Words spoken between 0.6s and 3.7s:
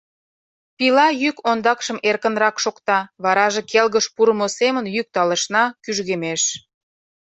Пила йӱк ондакшым эркынрак шокта, вараже